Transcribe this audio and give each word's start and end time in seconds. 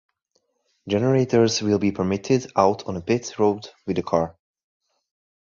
Generators 0.89 1.61
will 1.61 1.77
be 1.77 1.91
permitted 1.91 2.51
out 2.55 2.87
on 2.87 2.99
pit 3.03 3.37
road 3.37 3.69
with 3.85 3.97
the 3.97 4.01
car. 4.01 4.35